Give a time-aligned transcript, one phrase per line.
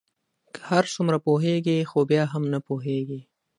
[0.53, 3.19] که هر څومره پوهیږی خو بیا هم نه پوهیږې